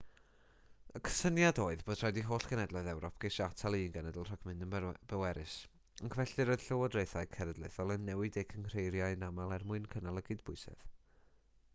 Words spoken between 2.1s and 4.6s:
i holl genhedloedd ewrop geisio atal un genedl rhag